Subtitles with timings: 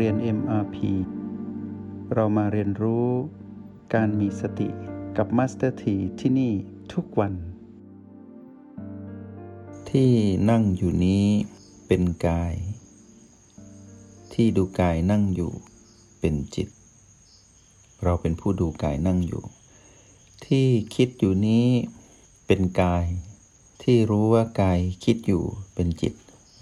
[0.00, 0.76] เรียน MRP
[2.14, 3.08] เรามาเรียนรู้
[3.94, 4.68] การมีสติ
[5.16, 6.52] กับ Master T ที่ที่นี่
[6.92, 7.32] ทุกวัน
[9.90, 10.10] ที่
[10.50, 11.26] นั่งอยู่นี้
[11.86, 12.54] เป็นกาย
[14.32, 15.52] ที่ดูกายนั่งอยู่
[16.20, 16.68] เป็นจิต
[18.02, 19.42] เราเป็นผู้ดูกายนั่งอยู่
[20.46, 21.68] ที่คิดอยู่นี้
[22.46, 23.06] เป็นกาย
[23.82, 26.14] ที่รู้ว่ากายคิดอยู่เป็นจิต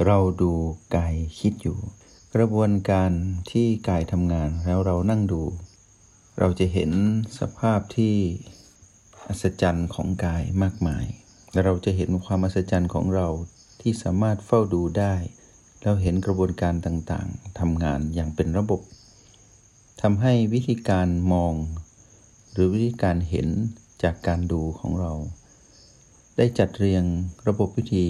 [0.04, 0.52] เราดู
[0.96, 1.78] กายคิดอยู่
[2.36, 3.12] กระบวนการ
[3.52, 5.42] ที่กายทำงานแล้วเรานั่งดู
[6.38, 6.90] เราจะเห็น
[7.40, 8.16] สภาพที่
[9.26, 11.06] อัศจรรย์ของกายมากมาย
[11.52, 13.28] และเราจะเห็นความอัศจรรย์ของเรา
[13.80, 15.14] ที่สามารถเฝ้าดูได้
[15.82, 18.80] เราเห็นกระบวนการต่างๆทำงานอย่างเป็นระบบ
[20.02, 21.54] ทำให้วิธีการมอง
[22.52, 23.48] หรือวิธีการเห็น
[24.02, 25.12] จากการดูของเรา
[26.36, 27.04] ได้จัดเรียง
[27.48, 28.06] ระบบวิธี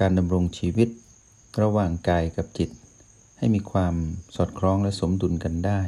[0.00, 0.88] การดำรงชีวิต
[1.60, 2.70] ระหว่างกายกับจิต
[3.42, 3.94] ให้มีความ
[4.36, 5.80] สอดคล้องและสมดุลกันได้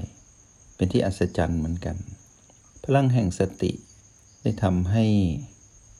[0.76, 1.96] เป็นที่อัศจรรย์เหมือนกัน
[2.84, 3.72] พลังแห่งสติ
[4.42, 5.06] ได้ทำให้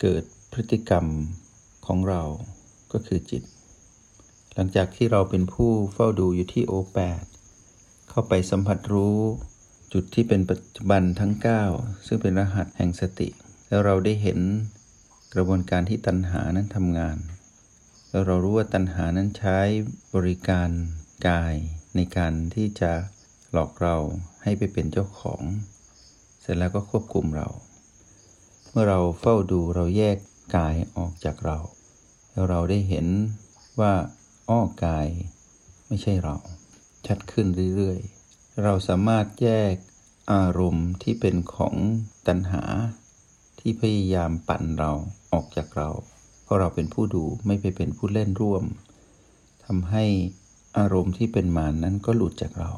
[0.01, 1.07] เกิดพฤติกรรม
[1.87, 2.23] ของเรา
[2.93, 3.43] ก็คือจิต
[4.55, 7.25] หลังจากที่เราเป็นผู้เฝ้าดูอยู่ที่โอแปด
[8.11, 9.19] เข้าไปสัมผัสรู้
[9.93, 11.33] จุดที่เป็นปัจจุบันทั้ง
[11.71, 13.29] 9 ซึ่งเป็นรหัสแห่งสติ
[13.69, 14.39] แล้วเราได้เห็น
[15.35, 17.19] กระบวนการที่ตัณหานั้นทำงาน
[18.11, 19.59] แล้วเรารู้ว่าตัณหานั้นใช้
[20.15, 20.71] บริการ
[21.29, 21.55] กาย
[21.97, 22.93] ในการที่จะ
[23.53, 23.97] หลอกเรา
[24.43, 25.43] ให้ไปเป็นเจ้าของ
[26.41, 27.49] เสร็จแล้วก็ควบคุมเรา
[28.71, 30.17] เมื่อเราเฝ้าดูเราแยก
[30.57, 31.59] กายออกจากเรา
[32.33, 33.07] แล้วเราได้เห็น
[33.81, 33.95] ว่า
[34.51, 35.09] อ้อกาย
[35.87, 36.37] ไม่ใช่เรา
[37.07, 39.75] ชัดขึ้นเรื่อยๆ เราสามารถแยก
[40.33, 41.75] อารมณ์ที่เป็นของ
[42.27, 42.63] ตัณหา
[43.61, 44.93] ที่พยายามปั่นเรา
[45.33, 45.91] ออกจากเรา
[46.43, 48.65] เพราะเราเป็นผู้ดูไม่ไปเป็นผู้เล่นร่วม
[49.65, 50.05] ทำให้
[50.79, 52.71] อารมณ์ที่เป็นมานนั้นก็หลุดจากเรา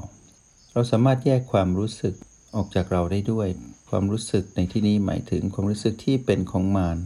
[0.72, 2.14] เราสามารถแยกความรู้สึก
[2.56, 3.48] ออกจากเราได้ด้วย
[3.90, 6.98] ความรู้สึกในที่นี้หมายถึงความรู้สึกที่เป็นของมาน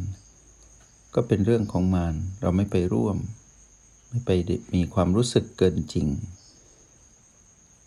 [1.14, 3.16] ก็เป็นเรื่องของมานเราไม่ไปร่วม
[4.08, 4.30] ไม่ไป
[4.74, 6.06] มีความรู้สึกเกินจริง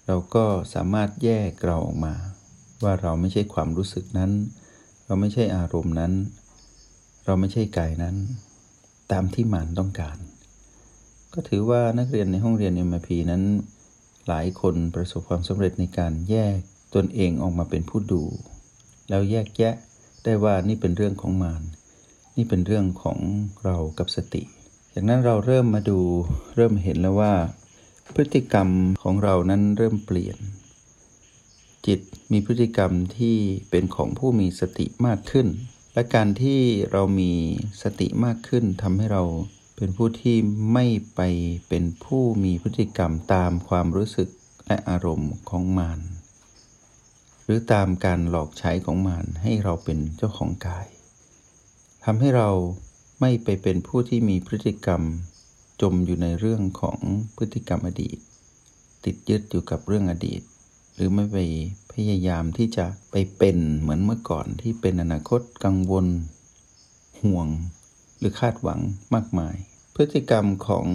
[0.07, 2.15] เราก็สามารถแยกเราออกมา
[2.83, 4.31] ว่าเราไม่ใช่ความรู้สึกนั้น
[5.05, 6.13] เราไม่ใช่อารมณ์นั้น
[7.25, 8.15] เราไม่ใช่กายนั้น
[9.11, 10.17] ตามที่มันต้องการ
[11.33, 13.43] ก็ถือว่านักเรียนในห้องเรียน MIP นั้น
[14.27, 16.57] หลายคนประสบความสำเร็จในการแยก
[16.95, 18.23] ตนเองออกมาเป็นผู้ดู
[19.09, 19.75] แล้วแยกแยะ
[20.23, 21.63] ได้ว่านี่เป็นเรื่องของมาร
[22.37, 23.17] นี่เป็นเรื่องของ
[23.63, 24.43] เรากับสติ
[24.93, 25.99] จากนั้นเราเริ่มมาดู
[26.55, 27.33] เริ่มเห็นแล้วว่า
[28.13, 28.69] พฤติกรรม
[29.03, 30.37] ของเรานั้นเริ่มเปลี่ยน
[31.87, 31.99] จิต
[32.31, 33.35] มีพฤติกรรมที่
[33.69, 35.47] เป็นของผู้มีสติมากขึ้น
[35.93, 36.59] และการที่
[36.91, 37.31] เรามี
[37.83, 39.23] สติมากขึ้นทำให้เรา
[39.75, 40.37] เป็นผู้ที่
[40.73, 41.21] ไม่ไป
[41.69, 44.29] เป็นผู้มีพฤติกรรมตามความรู้สึก
[44.67, 45.99] และอารมณ์ของมาร
[47.43, 50.87] หรือตามการหลอกใช้ของมารให้เราเป็นเจ้าของกาย
[52.03, 52.49] ทำให้เรา
[53.21, 55.01] ไม่ไปเป็นผู้ที่มีพฤติกรรม
[55.81, 56.99] จมอยู่ในเรื่องของ
[57.37, 58.17] พฤติกรรมอดีต
[59.05, 60.41] ติดยึดอยู่กับเรื่องอดีต
[60.95, 61.37] หรือไม่ไป
[61.91, 66.05] พยายามที่จะไปเป็นเหมือนเมื่อก่อนที่เป็นอนาคตกังวล
[67.23, 67.47] ห่วง
[68.21, 68.79] หรือคาดหวัง
[69.15, 69.55] มากมาย
[69.95, 70.87] พฤติกรรมของ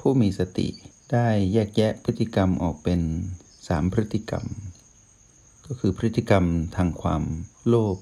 [0.00, 0.68] ผู้มีสติ
[1.12, 3.00] ได้แยกแยะพฤติกรรมออกเป็น
[3.68, 4.46] สามพฤติกรรม
[5.66, 6.44] ก็คือพฤติกรรม
[6.76, 7.22] ทางความ
[7.66, 7.96] โลภ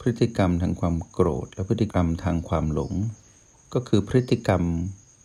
[0.00, 2.92] พฤติกรรมทางความโกรธ และพฤติกรรมทางความหลง
[3.74, 4.62] ก็คือพฤติกรรม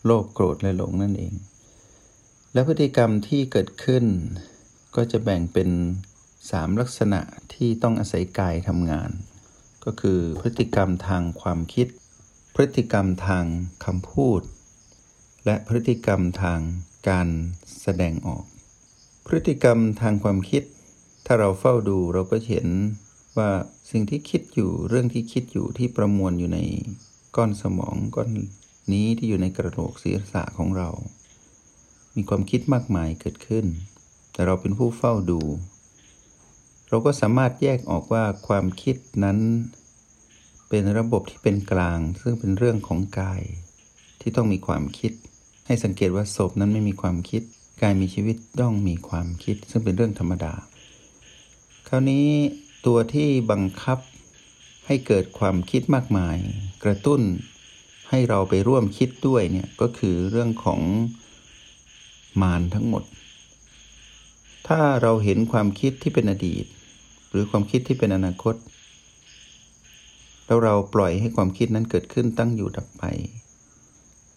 [0.05, 1.33] โลภโกรธและหลงนั่นเอง
[2.53, 4.05] และพฤติกรรมที่เกิดขึ้น
[4.95, 5.69] ก็จะแบ่งเป็น
[6.51, 7.21] สามลักษณะ
[7.53, 9.09] ที่ต้องอาศัยกายทำงาน
[9.85, 11.87] ก็คือพฤติกรรมทางความคิด
[12.57, 13.45] พฤติกรรมทาง
[13.85, 14.41] คำพูด
[15.45, 16.59] และพฤติกรรมทาง
[17.09, 17.27] การ
[17.81, 18.45] แสดงออก
[19.25, 20.63] พฤติกรรมทางความคิด
[21.25, 22.67] ถ้าเราเฝ้าดูเราก็เห็น
[23.37, 23.49] ว่า
[23.91, 26.59] สิ่งที่คิดอยู่เรื่องที่คิดอยู่ที่ประมวลอยู่ใน
[27.35, 28.29] ก้อนสมองก้อน
[28.93, 30.89] นี้ที่อยู่ในกระโหลกศีรษะของเรา
[32.15, 33.65] มีความคิดมากมายเกิดขึ้น
[34.31, 35.41] แต่เราเป็นผู้เฝ้าดู
[36.89, 39.37] เราก็สามารถแยกออกว่าความคิดนั้น
[40.75, 43.41] เป็นระบบที่เป็นกลาง ซึ่งเป็นเรื่องของกาย
[44.21, 45.11] ที่ต้องมีความคิด
[45.65, 47.41] ให้สังเกตว่าศพนั้นไม่มีความคิด
[47.81, 50.53] กายมีชีวิตต้องมีความคิด ซึ่งเป็นเรื่องธรรมดา
[51.87, 52.27] คราวนี้
[52.85, 53.99] ตัวที่บังคับ
[54.87, 56.37] ให้เกิดความคิดมากมาย
[56.83, 57.21] กระตุ้น
[58.09, 60.81] ให้เราไปร่วมคิดด้วยเนี่ยก็คือเรื่องของ
[62.41, 63.03] มารทั้งหมด
[64.67, 66.65] ถ้าเราเห็นความคิดที่เป็นอดีต
[67.29, 68.55] หรือความคิดที่เป็นอนาคต
[70.53, 73.03] แล้วเราปล่อยให้ความคิดนั้นเกิดขึ้นตั้งอยู่ดับไป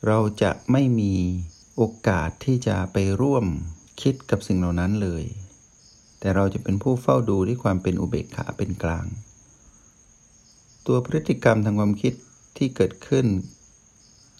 [0.06, 1.14] เราจะไม่มี
[1.76, 3.44] โอกาสที่จะไปร่วม
[4.02, 5.24] คิดกับสิ่งเหล่านั้นเลย
[6.20, 9.06] แต่เราจะเป็นผู้เฝ้าดูด้วยความเป็นอุเบกขาเป็นกลาง
[10.86, 12.14] ตัวพฤติกรรมทางความคิด
[12.56, 13.26] ที่เกิดขึ้น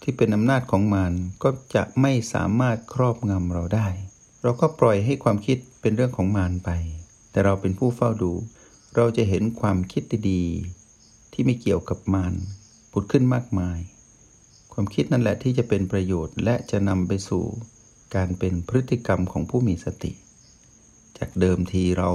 [0.01, 1.11] ที่เป็นอำนาจของมัน
[1.43, 3.87] ก็จะไม่สามารถครอบงำเราได้
[4.43, 6.69] เราก็ปล่อยให้ความคิดเป็นเรื่องของมารไป
[7.31, 8.33] แต่เราเป็นผู้เฝ้าดู
[8.95, 10.76] เราจะเห็นความคิดดีๆ
[11.39, 12.33] ที่ไม่เกี่ยวกับมาร
[12.91, 13.79] ผุดขึ้นมากมาย
[14.73, 17.43] ความคิดนั่นแหละที่จะเป็นประโยชน์และจะนำไปสู่
[18.15, 20.11] การเป็นพฤติกรรมของผู้มีสติ
[21.17, 22.11] จากเดิมทีเรา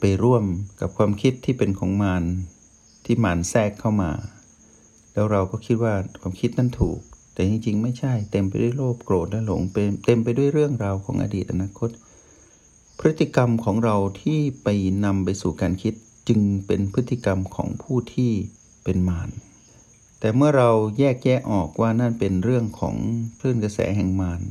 [0.00, 0.44] ไปร่วม
[0.80, 2.24] กับความคิดที่เป็นของมาร
[3.04, 4.12] ที่มารแทรกเข้ามา
[5.12, 7.00] แล้วเราก็คิดว่าความคิดนั้นถูก
[7.32, 9.62] แต่จริงๆ ไม่ใช่เต็มไปด้วยโลภโกรธและหลง
[10.04, 11.90] เต็มไปด้วยเรื่องราวของอดีตอนาคต
[12.98, 14.68] พฤติกรรมของเราที่ไป
[15.04, 15.94] นำไปสู่การคิด
[16.32, 18.32] จึงเป็นพฤติกรรมของผู้ที่
[18.84, 19.30] เป็นมาร
[20.20, 22.96] แต่เมื่อเราแยกแยะออกว่านั่นเป็นเรื่องของ
[23.38, 24.42] คลื่นกระแสแห่งมาร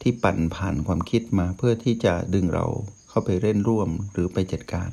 [0.00, 2.66] ที่ปั่นผ่านความคิดมาเพื่อที่จะดึงเรา
[3.08, 4.90] เข้าไปเล่นร่วมหรือไปจัดการ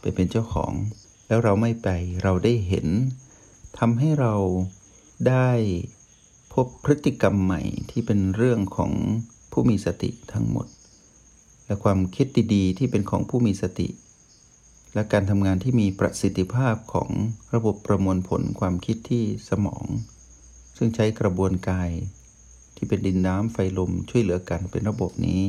[0.00, 0.72] ไปเป็นเจ้าของ
[1.28, 1.88] แล้วเราไม่ไป
[2.22, 2.86] เราได้เห็น
[3.78, 4.34] ทำให้เรา
[5.28, 5.50] ได้
[6.52, 8.92] พบพฤติกรรมใหม่ที่เป็นเรื่องของ
[9.52, 10.66] ผู้มีสติทั้งหมด
[11.66, 13.88] และความคิดดีๆที่เป็นของผู้มีสติ
[14.94, 17.10] และการทำงานที่มีประสิทธิภาพของ
[17.54, 19.84] ระบบประมวลผลความคิดที่สมอง
[20.76, 21.88] ซึ่งใช้กระบวนการ
[22.76, 25.42] ที่เป็นดินน้ำไฟลมช่วยเหลือกันเป็นระบบนี้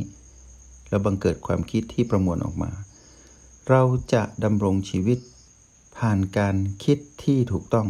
[0.89, 2.71] แล้วบังเกิดความคิดที่ประมวลออกมา
[3.69, 3.81] เรา
[4.13, 5.19] จะดำรงชีวิต
[5.97, 7.87] ผ่านการคิดที่ถูกต้อง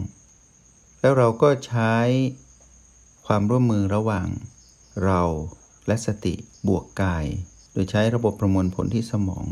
[1.01, 1.95] แล้วเราก็ใช้
[3.27, 4.27] ความร่วมมือระหว่าง
[5.05, 5.21] เรา
[5.87, 6.33] และสติ
[6.67, 7.25] บวกกาย
[7.73, 9.45] โดยใช้ระบบประมวลผลที่สมอง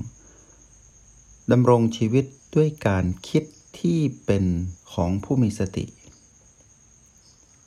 [1.52, 2.26] ดำรงชีวิต
[2.56, 3.44] ด้วยการคิด
[3.80, 4.46] ที่เป็น
[4.94, 5.86] ของผู้มีสติ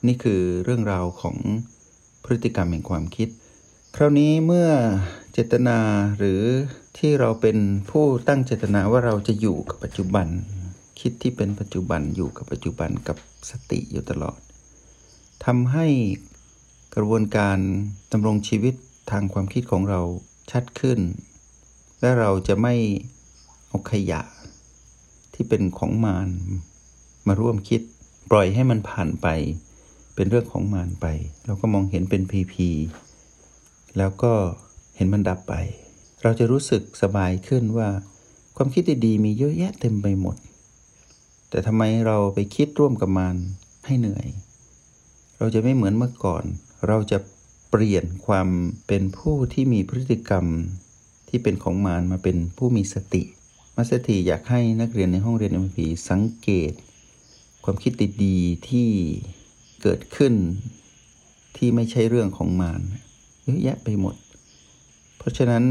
[0.07, 1.37] นี่คือเรื่องราวของ
[2.23, 3.29] พฤติกรรมแห่งความคิด
[3.95, 4.69] คราวนี้เมื่อ
[5.33, 5.79] เจตนา
[6.17, 6.41] หรือ
[6.97, 7.57] ที่เราเป็น
[7.89, 10.27] ผู้ตั้งเจตนาว่าเราจะอยู่กับปัจจุบัน
[10.99, 13.17] คิดที่เป็นปัจจุบันอยู่กับปัจจุบันกับ
[13.49, 14.39] สติอยู่ตลอด
[15.45, 15.87] ทำให้
[16.95, 17.57] กระบวนการ
[18.11, 18.75] ดำรงชีวิต
[19.11, 20.01] ทางความคิดของเรา
[20.51, 20.99] ชัดขึ้น
[22.01, 22.75] และเราจะไม่
[23.67, 24.21] เอาขยะ
[25.33, 26.29] ที่เป็นของมาร
[27.27, 27.81] มาร่วมคิด
[28.31, 29.27] ปล่อยให้มันผ่านไป
[30.15, 31.05] เป็นเรื่องของมารไป
[31.45, 32.69] เราก็มองเห็นเป็นพีพี
[33.97, 34.33] แล้วก็
[34.95, 35.53] เห็นมันดับไป
[36.23, 37.89] เราจะรู้สึกสบายขึ้นว่า
[38.55, 40.37] ความคิดดีๆมีเยอะแยะเต็มไปหมด
[41.49, 43.35] แต่ทำไมเราไปคิดร่วมกับมัน
[43.85, 44.27] ให้เหนื่อย
[45.37, 46.43] เราจะไม่เหมือนเมื่อก่อน
[46.87, 47.17] เราจะ
[47.69, 48.47] เปลี่ยนความ
[48.87, 50.45] เป็นผู้ที่มีพฤติกรรม
[51.29, 53.23] ที่เป็นของมารมาเป็นผู้มีสติ
[53.79, 56.73] มาสติอยากให้นักเรียนในห้องเรียนเอ็มพีสังเกต
[57.63, 57.91] ความคิด
[58.23, 58.89] ดีๆที่
[59.81, 60.33] เกิดขึ้น
[61.57, 62.81] ที่ไม่ใช่เรื่องของมาร
[63.43, 64.15] เยอะแยะไปหมด
[65.17, 65.63] เพราะฉะนั้น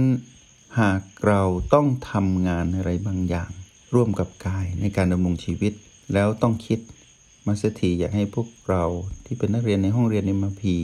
[0.80, 1.42] หากเรา
[1.74, 3.50] ต้องทำงานอะไรบางอย่าง
[3.94, 5.72] ร่วมกับกายในการดำรงชีวิต
[6.14, 6.78] แล้วต้องคิด
[7.46, 8.84] มาสถีอยากให้พวกเรา
[9.24, 10.76] ที่เป็นนักเรียนในห้องเรียนในมาพี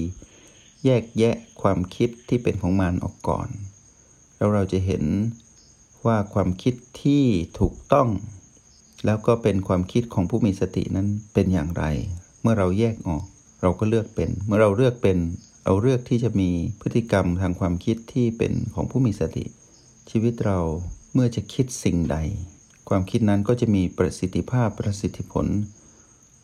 [0.84, 3.48] แยกแยะความคิดที่เป็นของมารออกก่อน
[4.36, 5.04] แล้วเราจะเห็น
[6.06, 7.24] ว่าความคิดที่
[7.60, 8.08] ถูกต้อง
[9.04, 11.84] แล้วก็เป็นความคิดของผู้มีสตินั้นเป็นอย่างไร
[12.42, 13.24] เมื่อเราแยกออก
[13.62, 15.18] เราก็เลือกเป็น เมื่อเราเลือกเป็น
[15.64, 16.50] เราเลือกที่จะมี
[16.80, 19.44] พฤติกรรมทางความคิดที่เป็นของผู้มีสติ
[20.10, 20.58] ชีวิตเรา
[21.14, 22.16] เมื่อจะคิดสิ่งใด
[22.88, 25.46] ความคิดนั้นก็จะมีประสิทธิภาพประสิทธิผล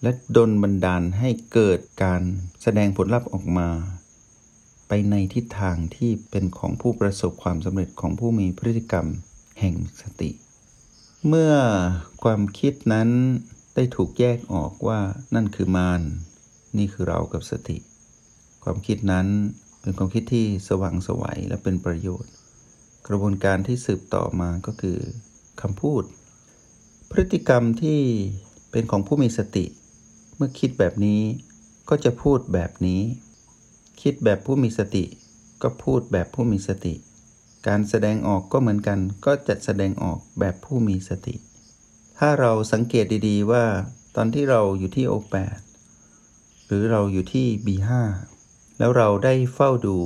[0.02, 2.22] และดลบันดาลให้เกิดการ
[2.62, 3.68] แสดงผลลัพธ์ออกมา
[4.88, 9.06] ไปในทิศทางที่เป็นของผู้ประสบความสำเร็จของผู้มีพฤติกรรม
[9.58, 10.30] แห่งสติ
[11.26, 11.52] เมื่อ
[12.22, 13.08] ความคิดนั้น
[13.74, 15.00] ได้ถูกแยกออกว่า
[15.34, 16.02] นั่นคือมาร
[16.78, 17.78] นี่คือเรากับสติ
[18.64, 19.26] ความคิดนั้น
[19.80, 22.32] เป็นความคิดที่สว่างสวัยและเป็นประโยชน์
[23.08, 24.98] กระบวนการที่สืบต่อมาก็คือ
[25.60, 26.02] คำพูด
[27.10, 28.00] พฤติกรรมที่
[28.70, 29.66] เป็นของผู้มีสติ
[30.36, 31.20] เมื่อคิดแบบนี้
[31.88, 33.02] ก็จะพูดแบบนี้
[34.02, 35.04] คิดแบบผู้มีสติ
[35.62, 36.94] ก็พูดแบบผู้มีสติ
[37.66, 41.36] การแสดงออกก็เหมือนกัน ก็จะแสดงออกแบบผู้มีสติ
[42.18, 43.64] ถ้าเราสังเกตดีๆว่า
[44.16, 45.36] ตอนที่เราอยู่ที่ O8
[46.66, 47.90] หรือเราอยู่ที่ B5
[48.78, 49.98] แล้วเราได้เฝ้าดู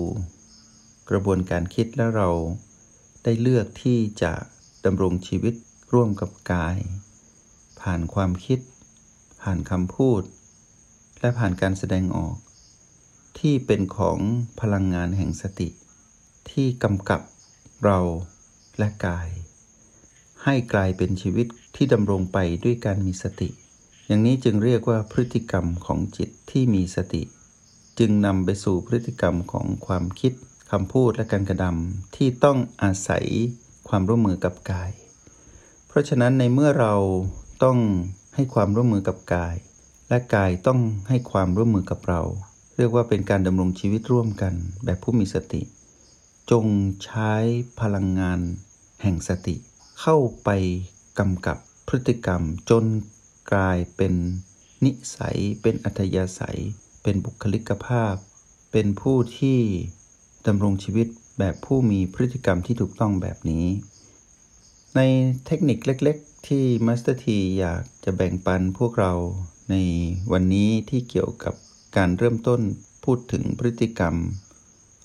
[1.11, 2.31] กระบวนการคิดแล้วเรา
[3.25, 4.33] ได้เลือกที่จะ
[4.85, 5.55] ดำรงชีวิต
[5.93, 6.77] ร่วมกับกาย
[7.81, 8.59] ผ่านความคิด
[9.43, 10.23] ผ่านคำพูด
[11.21, 12.37] และผ่านการแสดงออก
[13.39, 14.19] ที่เป็นของ
[14.61, 15.69] พลังงานแห่งสติ
[16.51, 17.21] ที่กำกับ
[17.85, 18.01] เรา
[18.79, 19.29] และกาย
[20.45, 21.47] ให้กลายเป็นชีวิต
[21.77, 23.49] ที่ดำรงไปด้วยการมีสติ
[24.07, 27.23] อย่างนี้จึงเรียกว่าพฤติกรรมของจิตที่มีสติ
[27.99, 30.33] จึงนำไปสู่พฤติกรรมของความคิด
[30.71, 33.25] คำพูดและการกระทำที่ต้องอาศัย
[33.89, 34.91] ความร่วมมือกับกาย
[35.89, 36.95] เพราะฉะนั้นในเมื่อเรา
[37.65, 37.79] ต้อง
[38.35, 39.55] ให้ความร่วมมือกับกาย
[40.09, 42.23] และกายต้องให้ความร่วมมือกับเรา
[42.77, 45.63] เรียกว่าเป็นการดำรงชีวิตร่วมกันแบบผู้มีสติ
[46.51, 46.67] จง
[47.05, 47.33] ใช้
[47.81, 48.41] พลังงาน
[49.03, 49.57] แห่งสติ
[50.01, 50.49] เข้าไป
[51.19, 51.59] กำกับ
[51.89, 52.85] พฤติกรรมจน
[53.53, 54.15] กลายเป็น
[54.85, 56.61] นิสัย เป็นอัธยาศัย
[57.03, 58.15] เป็นบุคลิกภาพ
[58.73, 59.61] เป็นผู้ที่
[60.47, 61.09] ดำรงชีวิต
[61.39, 63.67] แบบผู้มีพฤติกรรมที่ถูกต้องแบบนี้
[64.97, 65.01] ใน
[65.47, 69.13] เทคนิคเล็กๆ ที่มาสเตอร์ทีอยากจะแบ่งปันพวกเรา
[69.71, 69.77] ใน
[70.33, 71.55] วันนี้ที่เกี่ยวกับ
[71.97, 72.61] การเริ่มต้น
[73.05, 74.15] พูดถึงพฤติกรรม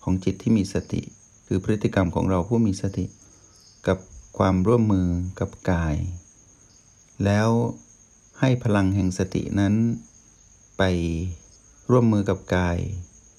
[0.03, 1.01] ของจิตที่มีสติ
[1.47, 3.05] คือพฤติกรรมของเราผู้มีสติ
[3.87, 3.97] กับ
[4.37, 5.07] ความร่วมมือ
[5.39, 5.95] กับกาย
[7.25, 7.49] แล้ว
[8.39, 9.73] ให้พลังแห่งสตินั้น
[10.77, 10.83] ไป
[11.91, 12.77] ร่วมมือกับกาย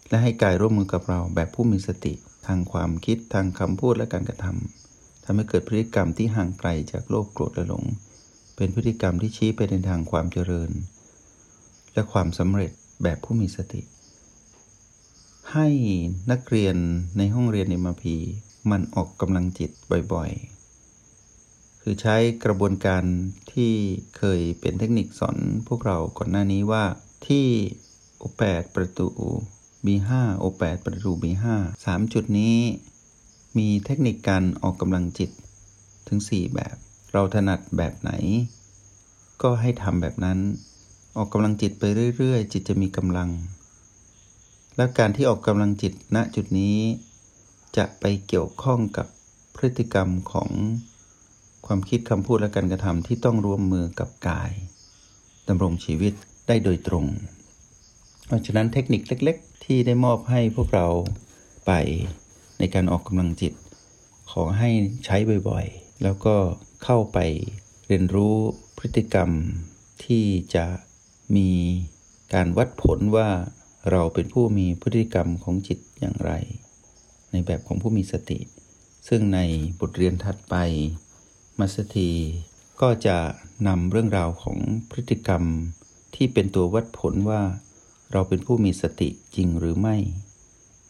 [0.08, 2.14] และให้กายร่วมมือกับเราแบบผู้มีสติ
[2.46, 7.84] ทางความคิดทางคำพูดและการกระทำทำให้เกิดพฤติกรรมที่ห่างไกลจากโลภโกรธและหลง
[8.56, 10.70] เป็นพฤติกรรมที่ชี้ไปในทางความเจริญ
[11.94, 12.70] และความสำเร็จ
[13.02, 13.80] แบบผู้มีสติ
[15.54, 15.68] ให้
[16.30, 16.76] นักเรียน
[17.18, 18.16] ในห้องเรียนในมพี
[18.70, 19.70] มันออกกำลังจิต
[20.12, 23.04] บ่อยๆ คือใช้กระบวนการ
[23.52, 23.72] ที่
[24.16, 25.36] เคยเป็นเทคนิคสอน
[25.68, 26.84] พวกเราก่อนหน้านี้ว่า
[27.26, 27.46] ที่
[28.18, 29.08] โอแปดประตู
[29.86, 30.10] B5
[30.42, 31.44] O8 ประตู B5
[31.84, 32.56] 3จุดนี้
[33.58, 35.30] มีเทคนิคการออกกำลังจิต
[36.08, 36.76] ถึง 4 แบบ
[37.12, 38.12] เราถนัดแบบไหน
[39.42, 40.38] ก็ให้ทำแบบนั้น
[41.16, 41.84] ออกกำลังจิตไป
[42.16, 43.30] เรื่อยๆ จิตจะมีกำลัง
[44.80, 46.78] แล้วการที่ออกกำลังจิตณจุดนี้
[47.76, 49.06] จะไปเกี่ยวข้องกับ
[49.56, 50.50] พฤติกรรมของ
[51.66, 54.52] ความคิดคำพูดและการกระทำที่ต้องร่วมมือกับกาย
[55.48, 56.12] ดำรงชีวิต
[56.48, 57.06] ได้โดยตรง
[58.26, 60.86] เพราะฉะนั้นเทคนิคเล็ก ๆ ที่ได้มอบให้พวกเรา
[61.66, 61.72] ไป
[62.58, 63.52] ในการออกกำลังจิต
[64.30, 64.70] ขอให้
[65.04, 65.16] ใช้
[65.48, 66.36] บ่อยๆ แล้วก็
[66.84, 67.18] เข้าไป
[67.86, 68.36] เรียนรู้
[68.78, 69.30] พฤติกรรม
[70.04, 70.66] ที่จะ
[71.36, 71.50] มี
[72.34, 73.28] การวัดผลว่า
[73.90, 76.32] เราเป็นผู้มีพฤติกรรมของจิตอย่างไร
[77.30, 78.38] ในแบบของผู้มีสติ
[79.08, 79.40] ซึ่งใน
[79.80, 80.54] บทเรียนถัดไป
[81.58, 82.10] มัสถี
[82.80, 83.16] ก็จะ
[83.68, 84.58] นำเรื่องราวของ
[84.90, 85.42] พฤติกรรม
[86.14, 87.42] ที่เป็นตัววัดผลว่า
[88.12, 89.96] เราเป็นผู้มีสติจริงหรือไม่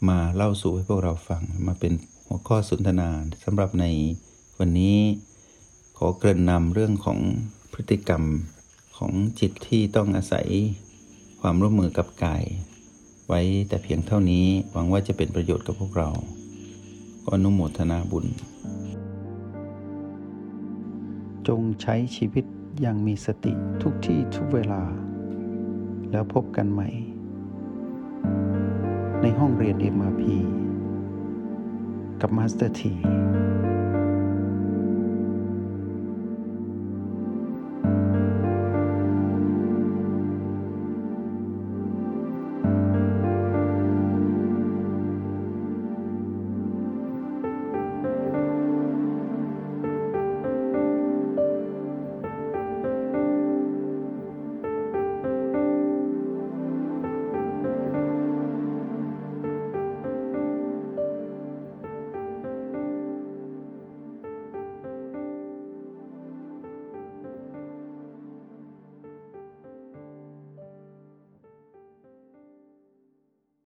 [0.09, 1.93] มาเล่าสู่ให้พวกเราฟังมาเป็น
[2.27, 3.11] หัวข้อสนทนา
[3.45, 3.85] สำหรับใน
[4.59, 4.99] วันนี้
[5.99, 7.19] ขอเกริ่นนำเรื่องของ
[7.73, 8.23] พฤติกรรม
[8.97, 10.49] ของจิตที่ต้องอาศัย
[11.41, 12.43] ความร่วมมือกับกาย
[13.29, 16.09] ไว้แต่เพียงเท่านี้หวังว่าจะเป็นประโยชน์กับพวกเรา
[17.25, 18.27] ขออนุโมทนาบุญ
[21.49, 22.45] จงใช้ชีวิต
[22.81, 24.83] อย่างมีสติทุกที่ทุกเวลา
[26.11, 26.89] แล้วพบกันใหม่
[29.23, 30.23] ในห้องเรียน MRP
[32.21, 32.93] กับมาสเตอร์ที